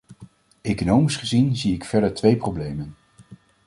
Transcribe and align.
Economisch 0.61 1.15
gezien 1.17 1.55
zie 1.55 1.73
ik 1.73 1.85
verder 1.85 2.13
twee 2.13 2.35
problemen. 2.35 2.95